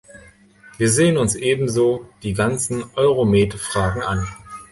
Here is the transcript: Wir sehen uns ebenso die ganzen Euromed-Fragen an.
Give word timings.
Wir 0.79 0.89
sehen 0.89 1.15
uns 1.15 1.35
ebenso 1.35 2.09
die 2.23 2.33
ganzen 2.33 2.83
Euromed-Fragen 2.95 4.01
an. 4.01 4.27